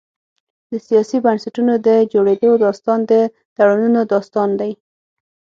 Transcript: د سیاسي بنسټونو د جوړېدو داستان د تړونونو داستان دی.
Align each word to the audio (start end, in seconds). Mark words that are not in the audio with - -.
د 0.71 0.73
سیاسي 0.87 1.17
بنسټونو 1.25 1.73
د 1.87 1.89
جوړېدو 2.13 2.51
داستان 2.65 2.99
د 3.11 3.13
تړونونو 3.55 4.01
داستان 4.13 4.49
دی. 4.59 4.71